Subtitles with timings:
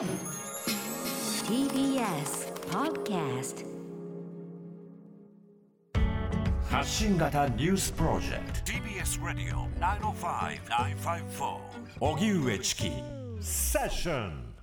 [0.00, 0.08] TBS
[2.70, 3.66] Podcast
[6.70, 8.72] 発信型ニュースプロジェクト。
[8.72, 11.58] TBS Radio 905-954
[12.00, 12.90] 荻上チキ。
[13.42, 14.54] セッション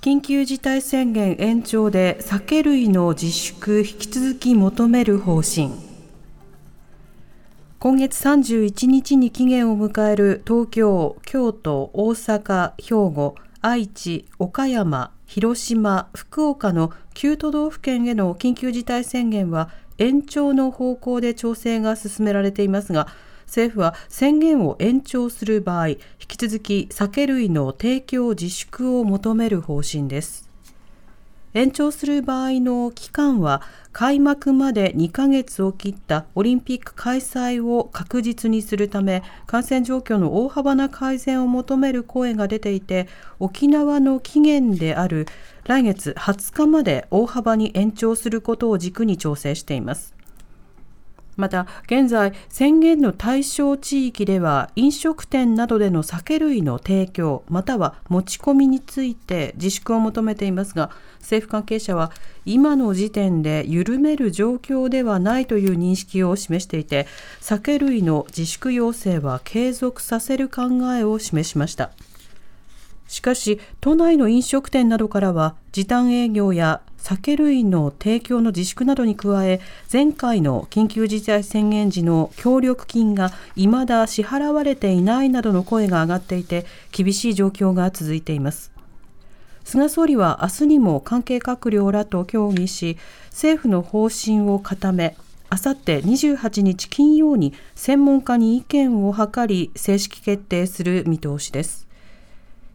[0.00, 5.72] 緊急事態宣言延長で酒類の自粛引き続き求める方針。
[7.78, 13.34] 今月31日に期限を迎える東京、京都、大阪、兵庫、
[13.64, 23.06] 愛知、岡山、広島、福岡の9都道府県への緊急事態宣言は延長の方向で調整が進められていますが
[23.46, 30.51] 政府は宣言を延長する場合引き続き酒類の提供自粛を求める方針です。
[31.54, 33.60] 延長する場合の期間は
[33.92, 43.06] 開幕まで2ヶ月を切ったオリンピック開催を確実にするため感染状況の大幅な改善を求める声が出ていて
[43.38, 45.26] 沖縄の期限である
[45.64, 50.21] 来月20日まで大幅に延長することを軸に調整しています。
[51.36, 62.12] また現在宣言の対象地域では飲食店などでの酒類の提供または持ち込みについて自粛を求めていますが政府関係者は
[62.44, 67.06] 今の時点で緩める状況ではないという認識を示していて
[67.40, 70.62] 酒類の自粛要請は継続させる考
[70.94, 71.90] えを示しました。
[73.12, 79.60] しかし都内の飲食店などからは時短営業や酒類の提供の自粛などに加え
[79.92, 88.70] 前回の緊急事態宣言時の協力金が未だ支払われていないなどの声が上がっていて厳しい状況が続いています。
[89.64, 92.96] 菅総理は明日にも関係閣僚らと協議し
[93.30, 95.16] 政府の方針を固め
[95.50, 101.88] あさって28日金曜に専門家に意見を諮り正式決定する見通しです。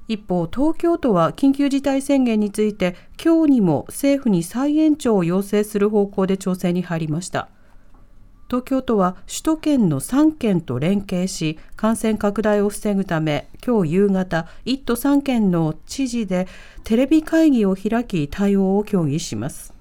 [0.07, 7.49] 一方、東京都は緊急事態宣言について今日にも政府に再延長を要請する方向で調整に入りました。
[8.49, 16.47] 東京都は首都圏の3県と連携し感染拡大を防ぐため今日夕方1都3県の知事で
[16.85, 19.73] テレビ会議を開き対応を協議します。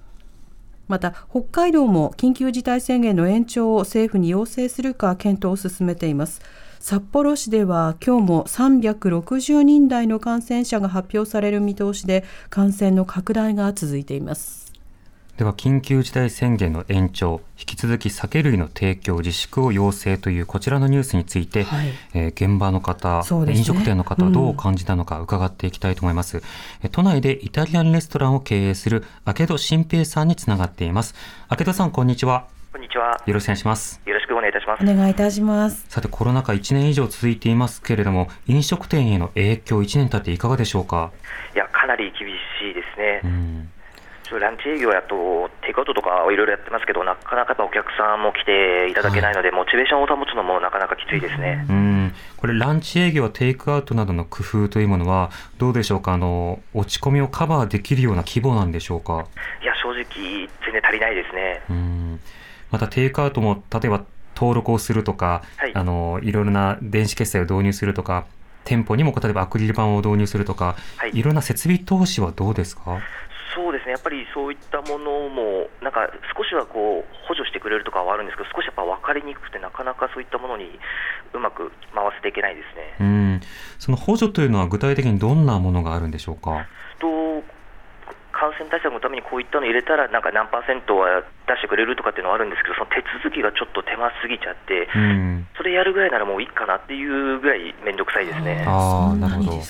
[0.89, 6.41] また北海道も緊急事態宣言の延長を政府に要請するか検討を進めています。
[6.89, 14.71] 札幌市では今日も360人台の感染者が発表される見通しで感染の拡大が続いています。
[15.35, 31.15] では緊急事態宣言の延長引き続き酒類の提供自粛を要請というこちらのニュースについて、はい、えー、現場の方、ね、飲食店の方どう感じたのか伺っていきたいと思います、うん、都内でイタリアンレストランを経営する明戸新平さんにつながっています。
[31.51, 32.47] 明戸さんこんにちは。
[32.71, 33.21] こんにちは。
[33.25, 33.99] よろしくお願いします。
[34.27, 34.83] しくお願いいたします。
[34.83, 35.85] お願いいたします。
[35.89, 41.11] さて、コロナ禍1年以上続いていますけれども、飲食店への影響、1年経っていかがでしょうか？
[41.55, 42.27] いや、かなり厳
[42.59, 43.21] しいですね。
[43.23, 43.69] うん
[44.29, 51.65] ランチ営業やと、テイクアウトとかいろいろやってますけど、なかなかお客さんも来ていただけないので、はい、モチベーションを保つのもなかなかきついですね。
[51.69, 59.25] うんこれ、ランチ営業、テイクアウトなどの工夫というものは、どうでしょうか、あの落ち込みをカバーできるような規模なんでしょうか？
[59.63, 61.61] いや、正直、全然足りないですね。
[61.69, 62.19] うん
[62.69, 64.03] またテイクアウトも例えば
[64.39, 68.27] 登録をするとか、はい、あのいろいろな電子決済を導入するとか
[68.65, 72.99] 店舗にも例えばアクリル板を導入するとか、はい、いろんな設備投資はどうですか？
[73.55, 80.77] そうですね、やっぱりそういったものも、なんか少しはこう補助してくれるとかはあるんですけど、少しやっぱ分かりにくくて、なかなかそういったものに
[81.33, 82.95] うまく回せていけないですね。
[82.99, 83.41] うん。
[83.79, 86.67] その補助というのは、具体的にどんなものがあるんでしょうか？
[86.99, 87.41] と感
[88.57, 98.65] 染対策のためにこういったの入れたら、なんか何パーセントは出してくれるとかっていうのはあるんですけど、その手続きがちょっと手間すぎちゃって、うん、それやるぐらいならもういいかなっていうぐらい面倒くさいですね。
[98.67, 99.61] あなるほど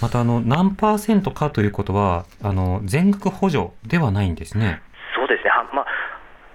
[0.00, 4.82] またあの何パーセントかということはあの全額補助ではないんですね。
[5.14, 5.50] そうですね。
[5.50, 5.86] はまあ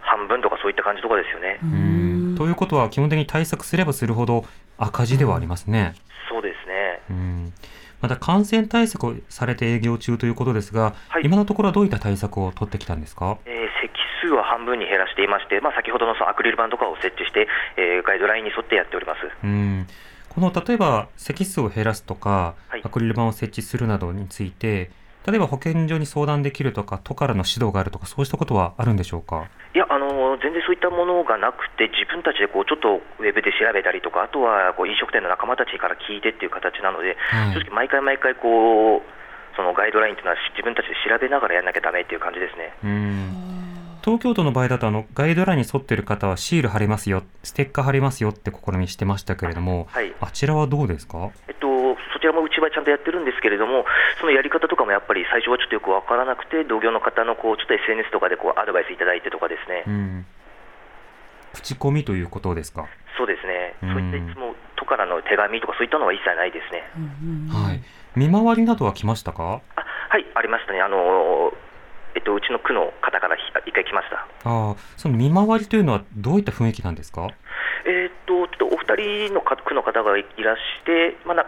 [0.02, 2.36] 半分とかそういった感じとかですよね。
[2.38, 4.46] ということは基本的に対策すればするほど
[4.78, 5.96] 赤字ではありますね。
[6.30, 7.02] そうですね。
[7.10, 7.54] うん
[8.02, 13.92] また感染対策をされて営業中ということですが、はい、今のところはどういった対策を取ってきたんですか、えー、席
[14.22, 19.20] 数は半分に減らしていまして、まあ、先ほどのそのアクリル板とかを設置して、えー、ガイドラインに沿ってやっております。
[19.44, 19.88] うん。
[20.30, 24.92] この例えば席数を減らすとか、はい、アクリル板を設置するなどについて、
[25.26, 29.48] 例えば保健所に相談できるとか、都からの指導があるとか、そうしたことはあるんでしょうか？
[29.76, 30.07] いやあの、
[30.42, 39.02] 全然そういったものがなくて、自分たちでこうちょっとウェブで調べたりとか、あとはこう飲食店の仲間たちから聞いてっていう形なので、はい、正直、毎回毎回こう、
[39.56, 42.74] そのガイドラインというのは自分たちで調べながらやらなきゃだめっていう感じですね。
[44.08, 51.67] 東京都の場合だとあのガイドラインに沿っている方はシール貼りますよ、ステッカー貼りますよって試みしてましたけれども、はい、あちらはどうですか、えっと、
[52.70, 53.86] そちゃんとやってるんですけれども、
[54.20, 59.84] そのやり方とかもやっぱり最初はちょっとよく分からなくて、同業の方のこうちょっと SNS とかでこうアドバイスいただいてとかですね。
[59.88, 60.26] うん
[61.54, 62.86] 口コミということですか？
[63.18, 63.74] そうですね。
[63.82, 66.84] そういったいつも都からの手紙とかそういったのは一切ないですね。
[67.50, 67.82] はい。
[68.16, 69.62] 見回りなどは来ましたか？
[69.76, 70.82] あ、はい、ありましたね。
[70.82, 71.52] あの
[72.14, 73.36] えっとうちの区の方から
[73.66, 74.18] 一回来ました。
[74.18, 77.28] ああ、その見回りというのはどういった雰囲気なんですか？
[77.88, 81.46] えー、っとちょっとお二人の区の方がいらして、まあな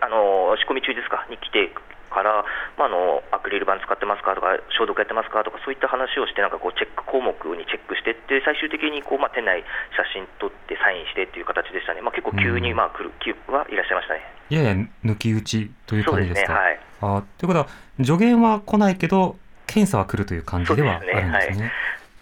[0.00, 1.26] あの仕込み中ですか？
[1.30, 1.70] に来て
[2.10, 2.44] から、
[2.78, 4.34] まあ、あのアクリル板使ってますか？
[4.34, 5.44] とか、消毒やってますか？
[5.44, 9.64] とか、そういった話をして、なんかこうチェック項目にチェックしてって、最終的にこう、まあ、店内、
[9.96, 14.20] 写真撮ってサインしてっていう形でしたね、まあ、結構急に、まあ、来る気はいらっしゃいましたね。
[14.48, 14.72] やや
[15.04, 16.54] 抜き打ちという感じですか？
[16.54, 17.68] そうですねはい、あということは、
[18.04, 21.54] 助言は来ないけど、検査は来るという感じではあるんですね。
[21.54, 21.72] すねはい、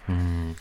[0.09, 0.55] うん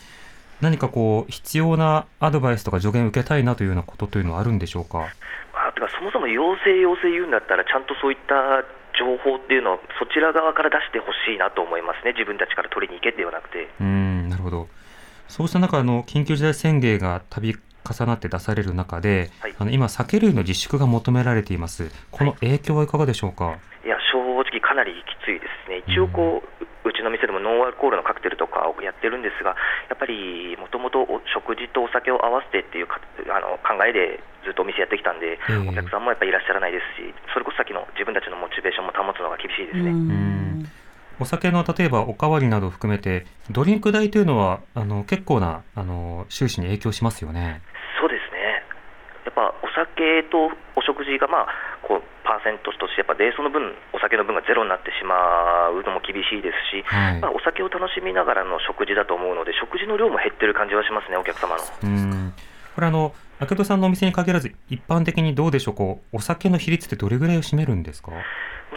[0.61, 5.09] 何かこう必要なアドバイスとか助言を受けたいなというようなことというのはあるんでしょうか？
[5.75, 8.63] あてかそもそも要請要請言うんだったらちゃんとそういった
[8.95, 13.69] 情報っていうのをそちら側から出してほしいなと思いますね、自分たちから取りに行けではなくて。
[13.81, 14.69] うんなるほど。
[15.27, 23.59] そうした中あの、緊急事態宣言が度重なって出される中で、はい、あの今、酒類の自粛が求められています、この影響はいかがでしょうか？
[23.85, 25.71] いや正直、かなりきついです。
[25.71, 29.57] ね、一応こう、うちの店でもノンアルコールのカクテルとかをやってるんですが、
[29.89, 31.05] やっぱりもともと
[31.35, 32.87] 食事とお酒を合わせてっていう
[33.31, 35.39] あの考えでずっとお店やってきたんで、
[35.69, 40.69] お客さんもやっぱりいらっしゃらないですし、それこそさっきの自分たちのモチベーションも保つのが厳しいですね。
[41.21, 47.63] お酒の例えばおかわりなどを含めて、ドリンク代というのはあの結構なあの収支に影響しますよね。
[48.01, 48.63] そうですね
[49.25, 51.47] やっぱお酒とお食事が、まあ、
[51.87, 61.63] こうパーセントとして、やっぱレースの分、お酒の分がゼロになってしまうのも厳しいですし、はい、まあ、お酒を楽しみながらの食事だと思うので、食事の量も減ってる感じはしますね、お客様の。
[62.75, 68.11] うんこれあの、明戸さんのお店に限らず、一般的にどうでしょう、こうお酒の比率ってどれぐらいを占めるんですか？
[68.11, 68.19] も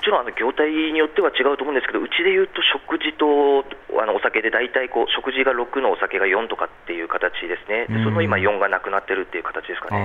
[0.02, 3.66] ちろんあの業態によっては違うと思うんですけど、うちでいうと食事と
[4.00, 10.04] あのお酒で大体こう食事が6のお酒が4とかっていう形ですね、でその今、4がなくなってるっていう形ですかね。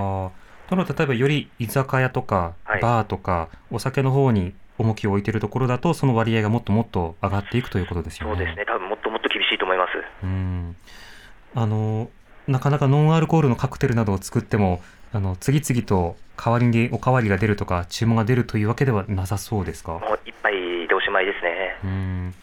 [0.70, 8.36] その例えばより居酒屋とかバーとか、お酒の方に重きを置いているところだと、その割合がもっともっと上がっていくということですよね。
[8.36, 9.90] そうですね、多分もっともっと厳しいと思います。
[10.24, 10.76] うん。
[11.54, 12.08] あの
[12.48, 14.80] なかなかノンアルコールのカクテルなどを作っても、
[15.12, 19.92] あの次々と代わりにおかわりが出るとか、注文が出るというわけではなさそうですか？
[19.92, 20.52] もう一杯
[20.88, 21.76] でおしまいですね。
[21.84, 22.34] うん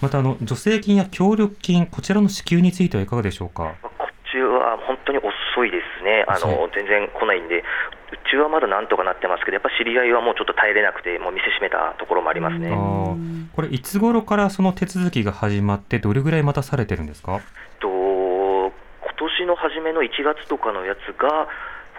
[0.00, 3.74] またあの助成金や協力金、こちらの支給についてはいかがでしょうか？
[4.30, 7.64] ちは本当に遅いですね、あの全然来ないんで、う
[8.30, 12.70] ちはまだなんとかなってますけど、やっぱ知り合いはもうちょっと耐えれなくて、もう店閉めたところもありますね
[13.56, 17.40] これ、いつ頃からその手続きが始まって、どれぐらい待たされてるんですか？
[17.80, 17.97] と今
[19.38, 21.48] 年の初めの1月とかのやつが、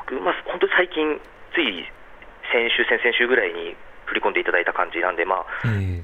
[0.06, 1.20] 僕、まあ、本当に最近、
[1.54, 1.86] つい
[2.52, 3.76] 先週、先々週ぐらいに
[4.06, 6.04] 振り込んでいただいた感じなんで、まあ、え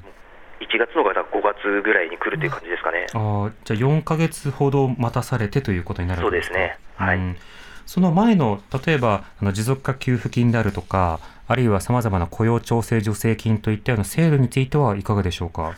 [0.58, 3.06] 1月の方が5月ぐらいに来るという感じですかね。
[3.12, 6.78] あじゃあ4か月ほど待たされてということになるそうですね。
[6.96, 7.18] はい。
[7.18, 7.36] うん、
[7.84, 15.74] その前の例えばあの持続化給付金であるとか、あるいはさまざまな雇用調整助成金といったような制度についてはいかがでしょうか？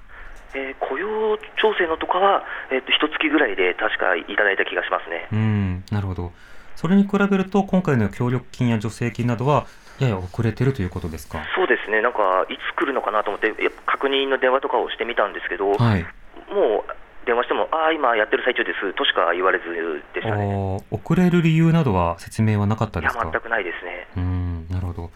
[1.61, 5.29] 調整のとかは、えーと、一月ぐらいで確かいただいた気がしますね。
[5.33, 6.33] うんなるほど。
[6.77, 9.67] それに比べると、今回の協力金や助成金などは、
[9.99, 11.43] やや遅れてるということですか？
[11.57, 13.53] そうですね、なんかいつ来るのかなと思って、
[13.85, 16.03] 確認の電話とかをしてみたんですけど、はい、
[16.55, 19.65] もう電話しても、ああ、今やってる最中ですとしか言われず
[20.15, 24.07] でしたね遅れる理由などは説明はなかったですかいや全くないですね。
[24.17, 25.11] うんなるほど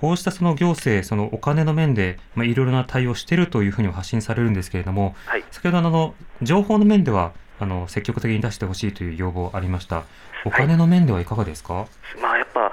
[0.00, 10.04] こうしたその行政、そのお金の面で、まあ、いろいろな対応しているというふうに発信されるんですけれども、はい、先ほどあの情報の面ではあの積極的に出してほしいという要望ありました、
[10.44, 12.70] お金の面ではいかがですか、はい、まあ、やっぱ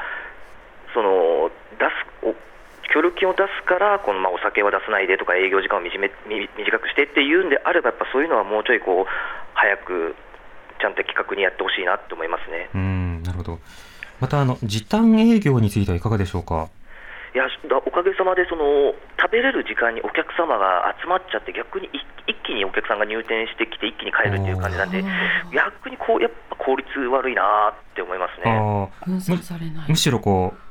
[0.93, 2.35] その出す
[2.93, 5.99] 協力金を出すからこのまあお酒は出さないでとか営業時間を短
[6.79, 9.05] くしてっていうんであればやっぱそういうのはもうちょいこう
[9.53, 10.15] 早く
[10.79, 12.69] ちゃんと企画にやってほしいなと思いますね。
[12.73, 13.59] うんなるほど。
[14.21, 16.69] またあの時短営業についてはいかがでしょうか？
[17.35, 17.51] いや
[17.85, 21.99] おかげさまでその食べれる時間にお客様が集まっちゃって逆に一
[22.47, 25.03] 気にお客さんが入店してきて一気に帰るっていう感じなんで
[25.51, 28.55] 逆にこうやっぱ効率悪いなって思いますね。
[29.91, 30.65] むしろこう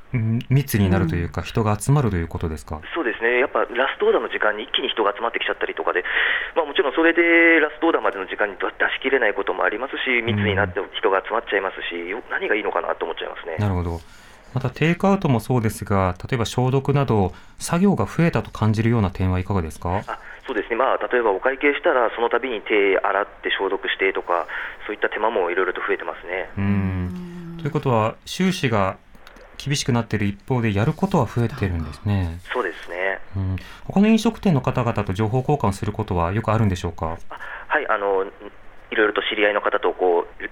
[0.48, 6.04] 密になるというか、人が集まるということですか、そうですね、やっぱラストオーダーの時間に一気に人が集まってきちゃったりとかで、
[6.54, 8.62] まあ、もちろんそれでラストオーダーまでの時間に出
[8.94, 13.56] しきれないこともありますし、密になって人が集まっちゃいますし、何がいいのかなと思っちゃいますね。
[13.58, 13.98] なるほど
[14.54, 20.02] またテイクアウトもそうですが、例えば消毒など、作業が増えたと感じるような点はいかがですか？
[20.06, 24.46] あそうですね、まあ、例えばお会計したら、その度に手洗って消毒してとか、
[24.86, 26.50] そういった手間もいろいろと増えてますね。
[26.56, 28.96] うんということは、収支が
[29.56, 32.38] 厳しくなっている一方で、やることは増えてるんですね。
[32.52, 33.20] そうですね。
[33.36, 33.56] うん、
[33.86, 37.16] 他の飲食店の方々と情報交換することはよくあるんでしょうか？
[37.66, 38.24] はい、あの
[38.90, 40.44] いろいろと知り合いの方とこう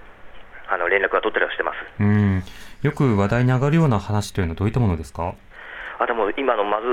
[0.73, 1.77] あの連絡は取ったりはしてます。
[2.01, 2.43] うん、
[2.81, 5.35] よく話題に上がるような話というのはどういったものですか？
[5.99, 6.87] あでも今のまず、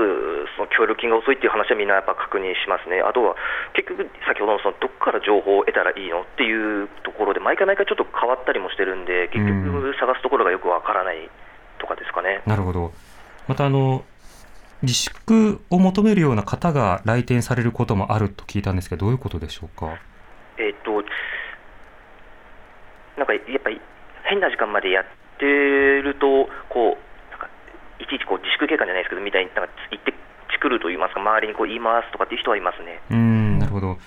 [0.55, 3.35] その協力金が遅いっていう話はみんなやっぱ確認しますね、あとは
[3.73, 6.21] 結局、先ほどのそのどこから情報を得たらいいの？
[6.21, 11.29] っていうところで、毎回毎回ちょっと変わったりもしてるんで、結局、探すところがよくわからない
[11.79, 12.41] とかですかね。
[12.45, 12.93] なるほど
[13.47, 14.05] またあの
[14.83, 19.97] 自粛を求めるような方が来店されることもあると聞いたんですけど、どういうことでしょうか？
[20.57, 21.03] えっと、
[23.21, 23.79] なんかやっぱり
[24.23, 25.05] 変な時間までやっ
[25.37, 30.11] てると、こういちいちこう自粛警官じゃないですけど、みたいになんか言って
[30.57, 32.99] くると言いますか、周りにこう言いますとかっていう人はいますね。
[33.11, 33.97] うんなるほど。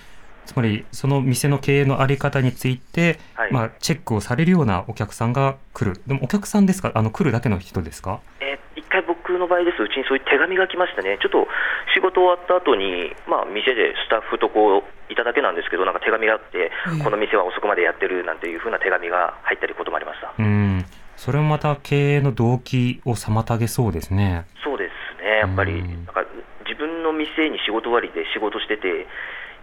[0.46, 11.46] つまりその店の経営のあり方について、はい、まあ、チェックをされるようなお客さんが来る、でもお客さんですか、あの来るだけの人ですか、えー、一回僕の場合です、うちにそういう手紙が来ましたね、ちょっと
[11.94, 16.70] 仕事終わった後に、まあ、店でスタッフとこういただけなんですけど、なんか手紙があって、
[17.02, 20.34] この店は遅くまでやってるなんていうふうな手紙が入ったりこともありました。
[20.38, 20.84] うん
[21.16, 24.46] それもまた経営の動機を妨げそうですね。
[24.64, 26.24] そうですね、やっぱり、なんか
[26.66, 29.06] 自分の店に仕事終わりで仕事してて、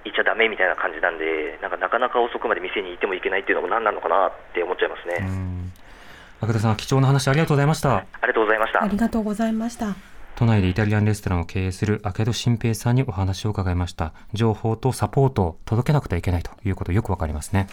[0.05, 5.27] 行っちゃだめみたいな感じなんで、なんかなかなか遅くまで店にいてもいけないっていうのも何なのかなって思っちゃいますね。
[6.39, 7.97] 赤田さん、貴重な話ありがとうございました。
[7.97, 8.83] ありがとうございました。
[8.83, 10.10] ありがとうございました。
[10.35, 14.13] 都内でイタリアンレストランを経営する明戸新平さんにお話を伺いました。
[14.33, 17.67] 情報とサポートを届けなくてはいけないということよくわかりますね。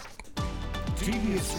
[0.97, 1.57] TBS